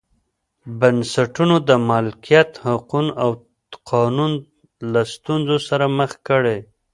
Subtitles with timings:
[0.79, 3.29] بنسټونو د مالکیت حقوق او
[3.91, 4.31] قانون
[4.91, 6.57] له ستونزو سره مخ کړي.